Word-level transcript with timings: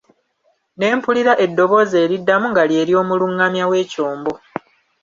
Ne 0.77 0.87
mpulira 0.97 1.33
eddoboozi 1.45 1.95
eriddamu 2.03 2.45
nga 2.51 2.63
lye 2.69 2.81
ly'omulunnamya 2.89 3.63
w'ekyombo. 3.71 4.33